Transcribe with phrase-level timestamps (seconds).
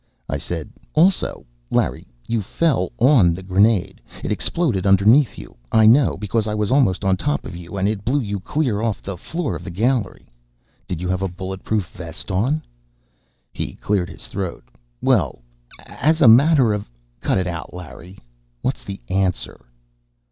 [0.27, 4.01] I said, "Also, Larry, you fell on the grenade.
[4.23, 5.55] It exploded underneath you.
[5.71, 8.81] I know, because I was almost on top of you, and it blew you clear
[8.81, 10.25] off the floor of the gallery.
[10.87, 12.63] Did you have a bulletproof vest on?"
[13.53, 14.63] He cleared his throat.
[15.03, 15.43] "Well,
[15.85, 16.89] as a matter of"
[17.21, 18.17] "Cut it out, Larry!
[18.63, 19.65] What's the answer?"